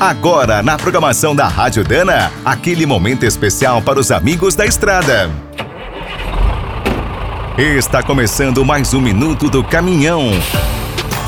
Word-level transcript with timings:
Agora, 0.00 0.62
na 0.62 0.78
programação 0.78 1.36
da 1.36 1.46
Rádio 1.46 1.84
Dana, 1.84 2.32
aquele 2.42 2.86
momento 2.86 3.26
especial 3.26 3.82
para 3.82 4.00
os 4.00 4.10
amigos 4.10 4.54
da 4.54 4.64
estrada. 4.64 5.30
Está 7.58 8.02
começando 8.02 8.64
mais 8.64 8.94
um 8.94 9.00
Minuto 9.02 9.50
do 9.50 9.62
Caminhão. 9.62 10.30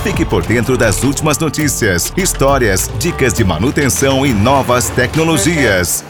Fique 0.03 0.25
por 0.25 0.43
dentro 0.43 0.79
das 0.79 1.05
últimas 1.05 1.37
notícias, 1.37 2.11
histórias, 2.17 2.91
dicas 2.99 3.35
de 3.35 3.45
manutenção 3.45 4.25
e 4.25 4.33
novas 4.33 4.89
tecnologias. 4.89 6.03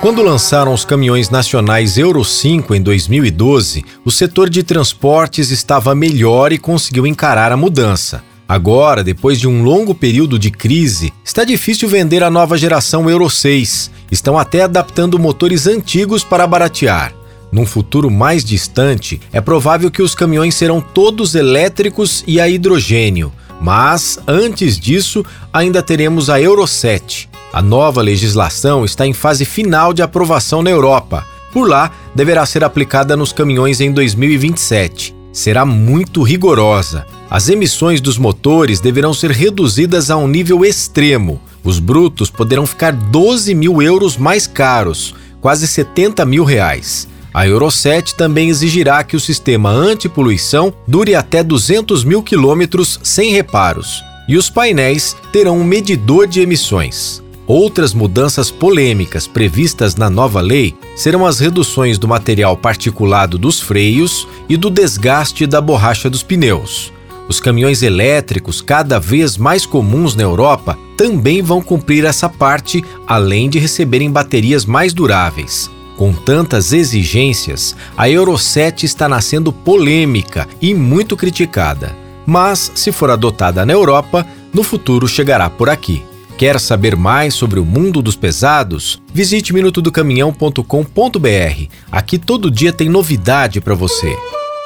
Quando 0.00 0.22
lançaram 0.22 0.72
os 0.72 0.84
caminhões 0.84 1.30
nacionais 1.30 1.98
Euro 1.98 2.24
5 2.24 2.76
em 2.76 2.80
2012, 2.80 3.84
o 4.04 4.12
setor 4.12 4.48
de 4.48 4.62
transportes 4.62 5.50
estava 5.50 5.96
melhor 5.96 6.52
e 6.52 6.58
conseguiu 6.58 7.08
encarar 7.08 7.50
a 7.50 7.56
mudança. 7.56 8.22
Agora, 8.48 9.04
depois 9.04 9.38
de 9.38 9.46
um 9.46 9.62
longo 9.62 9.94
período 9.94 10.38
de 10.38 10.50
crise, 10.50 11.12
está 11.22 11.44
difícil 11.44 11.86
vender 11.86 12.22
a 12.22 12.30
nova 12.30 12.56
geração 12.56 13.10
Euro 13.10 13.28
6. 13.28 13.90
Estão 14.10 14.38
até 14.38 14.62
adaptando 14.62 15.18
motores 15.18 15.66
antigos 15.66 16.24
para 16.24 16.46
baratear. 16.46 17.12
Num 17.52 17.66
futuro 17.66 18.10
mais 18.10 18.42
distante, 18.42 19.20
é 19.34 19.40
provável 19.42 19.90
que 19.90 20.00
os 20.00 20.14
caminhões 20.14 20.54
serão 20.54 20.80
todos 20.80 21.34
elétricos 21.34 22.24
e 22.26 22.40
a 22.40 22.48
hidrogênio. 22.48 23.30
Mas, 23.60 24.18
antes 24.26 24.78
disso, 24.78 25.22
ainda 25.52 25.82
teremos 25.82 26.30
a 26.30 26.40
Euro 26.40 26.66
7. 26.66 27.28
A 27.52 27.60
nova 27.60 28.00
legislação 28.00 28.82
está 28.82 29.06
em 29.06 29.12
fase 29.12 29.44
final 29.44 29.92
de 29.92 30.00
aprovação 30.00 30.62
na 30.62 30.70
Europa. 30.70 31.26
Por 31.52 31.68
lá, 31.68 31.90
deverá 32.14 32.46
ser 32.46 32.64
aplicada 32.64 33.14
nos 33.14 33.30
caminhões 33.30 33.80
em 33.82 33.92
2027. 33.92 35.14
Será 35.32 35.66
muito 35.66 36.22
rigorosa. 36.22 37.04
As 37.30 37.50
emissões 37.50 38.00
dos 38.00 38.16
motores 38.16 38.80
deverão 38.80 39.12
ser 39.12 39.30
reduzidas 39.30 40.10
a 40.10 40.16
um 40.16 40.26
nível 40.26 40.64
extremo. 40.64 41.40
Os 41.62 41.78
brutos 41.78 42.30
poderão 42.30 42.64
ficar 42.64 42.92
12 42.92 43.54
mil 43.54 43.82
euros 43.82 44.16
mais 44.16 44.46
caros, 44.46 45.14
quase 45.38 45.68
70 45.68 46.24
mil 46.24 46.42
reais. 46.42 47.06
A 47.34 47.46
Euro 47.46 47.70
7 47.70 48.14
também 48.14 48.48
exigirá 48.48 49.04
que 49.04 49.14
o 49.14 49.20
sistema 49.20 49.68
antipoluição 49.68 50.72
dure 50.86 51.14
até 51.14 51.42
200 51.42 52.02
mil 52.02 52.22
quilômetros 52.22 52.98
sem 53.02 53.30
reparos. 53.32 54.02
E 54.26 54.36
os 54.36 54.48
painéis 54.48 55.14
terão 55.30 55.58
um 55.58 55.64
medidor 55.64 56.26
de 56.26 56.40
emissões. 56.40 57.22
Outras 57.46 57.92
mudanças 57.92 58.50
polêmicas 58.50 59.26
previstas 59.26 59.96
na 59.96 60.08
nova 60.08 60.40
lei 60.40 60.74
serão 60.96 61.26
as 61.26 61.38
reduções 61.38 61.98
do 61.98 62.08
material 62.08 62.56
particulado 62.56 63.36
dos 63.36 63.60
freios 63.60 64.26
e 64.48 64.56
do 64.56 64.70
desgaste 64.70 65.46
da 65.46 65.60
borracha 65.60 66.08
dos 66.08 66.22
pneus. 66.22 66.92
Os 67.28 67.40
caminhões 67.40 67.82
elétricos, 67.82 68.62
cada 68.62 68.98
vez 68.98 69.36
mais 69.36 69.66
comuns 69.66 70.14
na 70.14 70.22
Europa, 70.22 70.78
também 70.96 71.42
vão 71.42 71.60
cumprir 71.60 72.06
essa 72.06 72.28
parte, 72.28 72.82
além 73.06 73.50
de 73.50 73.58
receberem 73.58 74.10
baterias 74.10 74.64
mais 74.64 74.94
duráveis. 74.94 75.70
Com 75.98 76.12
tantas 76.12 76.72
exigências, 76.72 77.76
a 77.96 78.08
Euro 78.08 78.38
7 78.38 78.86
está 78.86 79.08
nascendo 79.08 79.52
polêmica 79.52 80.48
e 80.60 80.72
muito 80.72 81.16
criticada. 81.16 81.94
Mas, 82.24 82.70
se 82.74 82.92
for 82.92 83.10
adotada 83.10 83.66
na 83.66 83.72
Europa, 83.72 84.24
no 84.52 84.62
futuro 84.62 85.06
chegará 85.06 85.50
por 85.50 85.68
aqui. 85.68 86.04
Quer 86.38 86.60
saber 86.60 86.94
mais 86.94 87.34
sobre 87.34 87.58
o 87.58 87.64
mundo 87.64 88.00
dos 88.00 88.14
pesados? 88.14 89.02
Visite 89.12 89.52
minutodocaminhão.com.br. 89.52 91.66
Aqui 91.90 92.16
todo 92.16 92.50
dia 92.50 92.72
tem 92.72 92.88
novidade 92.88 93.60
para 93.60 93.74
você. 93.74 94.16